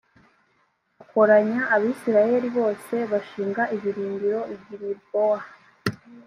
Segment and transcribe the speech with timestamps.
[1.03, 5.39] akoranya abisirayeli bose bashinga ibirindiro i gilibowa